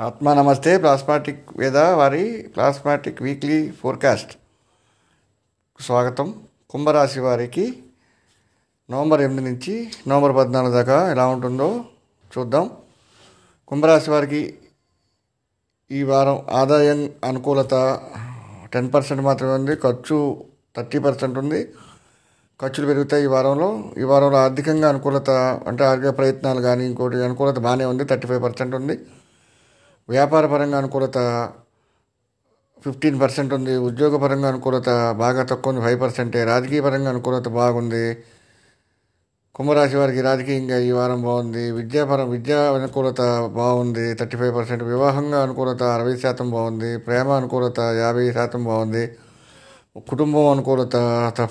[0.00, 4.32] ఆత్మ నమస్తే ప్లాస్మాటిక్ వేద వారి ప్లాస్మాటిక్ వీక్లీ ఫోర్కాస్ట్.
[5.80, 6.34] స్వాగతం.
[6.70, 7.82] కుంభరాశి వారికి
[8.90, 11.84] నవంబర్ ఎనిమిది నుంచి నవంబర్ పద్నాలుగు దాకా ఎలా ఉంటుందో
[12.38, 12.70] చూద్దాం.
[13.68, 14.58] కుంభరాశి వారికి
[15.90, 18.00] ఈ వారం ఆదాయం అనుకూలత
[18.72, 19.76] టెన్ పర్సెంట్ మాత్రమే ఉంది.
[19.76, 20.44] ఖర్చు
[20.76, 21.74] థర్టీ పర్సెంట్ ఉంది.
[22.60, 23.90] ఖర్చులు పెరుగుతాయి ఈ వారంలో.
[23.98, 25.30] ఈ వారంలో ఆర్థికంగా అనుకూలత
[25.66, 28.04] అంటే ఆర్థిక ప్రయత్నాలు కానీ ఇంకోటి అనుకూలత బాగానే ఉంది.
[28.04, 28.98] థర్టీ ఫైవ్ పర్సెంట్ ఉంది.
[30.08, 31.18] వ్యాపారపరంగా అనుకూలత
[32.84, 34.88] ఫిఫ్టీన్ పర్సెంట్ ఉంది ఉద్యోగపరంగా అనుకూలత
[35.22, 36.40] బాగా తక్కువ ఉంది ఫైవ్ పర్సెంటే.
[36.44, 38.06] రాజకీయపరంగా అనుకూలత బాగుంది.
[39.56, 41.62] కుంభరాశి వారికి రాజకీయంగా ఈ వారం బాగుంది.
[41.78, 43.20] విద్యాపరం విద్యా అనుకూలత
[43.60, 44.82] బాగుంది థర్టీ ఫైవ్ పర్సెంట్.
[44.92, 49.04] వివాహంగా అనుకూలత అరవై శాతం బాగుంది ప్రేమ అనుకూలత యాభై శాతం బాగుంది
[50.10, 50.96] కుటుంబం అనుకూలత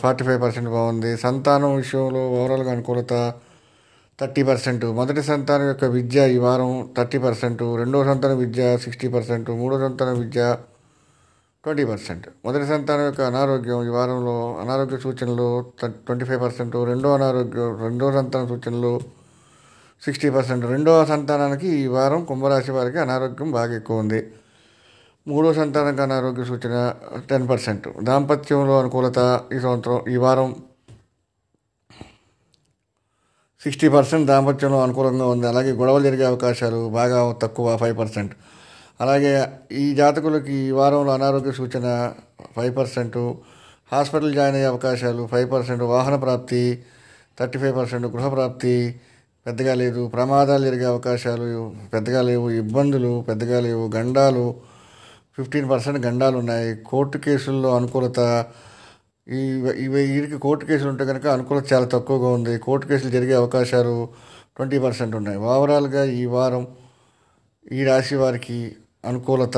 [0.03, 1.11] ఫార్టీ ఫైవ్ పర్సెంట్ బాగుంది.
[1.17, 3.13] సంతానం విషయంలో ఓవరాల్గా అనుకూలత
[4.19, 4.83] థర్టీ పర్సెంట్.
[4.97, 7.63] మొదటి సంతానం యొక్క విద్య ఈ వారం థర్టీ పర్సెంట్.
[7.79, 9.49] రెండవ సంతానం విద్య సిక్స్టీ పర్సెంట్.
[9.61, 10.41] మూడో సంతానం విద్య
[11.63, 12.27] ట్వంటీ పర్సెంట్.
[12.45, 15.47] మొదటి సంతానం యొక్క అనారోగ్యం ఈ వారంలో అనారోగ్య సూచనలు
[16.05, 16.75] ట్వంటీ ఫైవ్ పర్సెంట్.
[16.91, 18.93] రెండో అనారోగ్యం రెండో సంతానం సూచనలు
[20.05, 20.65] సిక్స్టీ పర్సెంట్.
[20.65, 24.21] రెండవ సంతానానికి ఈ వారం కుంభరాశి వారికి అనారోగ్యం బాగా ఎక్కువ ఉంది.
[25.27, 26.93] మూడో సంతానానికి అనారోగ్య సూచన
[27.29, 27.89] టెన్ పర్సెంట్.
[28.09, 29.19] దాంపత్యంలో అనుకూలత
[29.55, 30.55] ఈ సంవత్సరం ఈ వారం
[33.65, 35.47] సిక్స్టీ పర్సెంట్ దాంపత్యంలో అనుకూలంగా ఉంది.
[35.47, 38.33] అలాగే గొడవలు జరిగే అవకాశాలు బాగా తక్కువ ఫైవ్ పర్సెంట్.
[39.01, 39.31] అలాగే
[39.71, 42.11] ఈ జాతకులకి ఈ వారంలో అనారోగ్య సూచన
[42.55, 43.33] ఫైవ్ పర్సెంట్.
[43.91, 45.83] హాస్పిటల్ జాయిన్ అయ్యే అవకాశాలు ఫైవ్ పర్సెంట్.
[45.83, 46.83] వాహన ప్రాప్తి
[47.39, 48.07] థర్టీ ఫైవ్ పర్సెంట్.
[48.07, 48.95] గృహప్రాప్తి
[49.47, 50.07] పెద్దగా లేదు.
[50.07, 52.49] ప్రమాదాలు జరిగే అవకాశాలు పెద్దగా లేవు.
[52.49, 53.91] ఇబ్బందులు పెద్దగా లేవు.
[53.95, 54.55] గండాలు
[55.37, 56.75] ఫిఫ్టీన్ పర్సెంట్ గండాలు ఉన్నాయి.
[56.75, 58.45] కోర్టు కేసుల్లో అనుకూలత
[59.29, 59.37] ఈ
[59.77, 62.57] ఇవి వీరికి కోర్టు కేసులు ఉంటే కనుక అనుకూలత చాలా తక్కువగా ఉంది.
[62.57, 64.09] కోర్టు కేసులు జరిగే అవకాశాలు
[64.55, 65.37] ట్వంటీ పర్సెంట్ ఉన్నాయి.
[65.37, 66.67] ఓవరాల్గా ఈ వారం
[67.71, 68.75] ఈ రాశి వారికి
[69.05, 69.57] అనుకూలత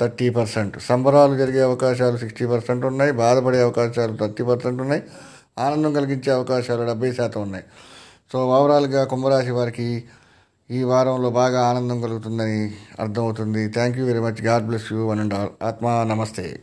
[0.00, 0.80] థర్టీ పర్సెంట్.
[0.80, 3.12] సంబరాలు జరిగే అవకాశాలు సిక్స్టీ పర్సెంట్ ఉన్నాయి.
[3.12, 5.02] బాధపడే అవకాశాలు థర్టీ పర్సెంట్ ఉన్నాయి.
[5.58, 7.64] ఆనందం కలిగించే అవకాశాలు డెబ్బై శాతం ఉన్నాయి.
[8.32, 10.04] సో ఓవరాల్గా కుంభరాశి వారికి
[10.70, 13.68] ఈ వారంలో బాగా ఆనందం కలుగుతుందని అర్థమవుతుంది.
[13.68, 14.42] Thank you very much.
[14.42, 15.50] God bless you one and all.
[15.62, 16.60] ఆత్మ నమస్తే.